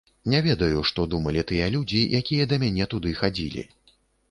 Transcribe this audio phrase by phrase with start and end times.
[0.33, 3.69] Не ведаю, што думалі тыя людзі, якія да мяне туды хадзілі.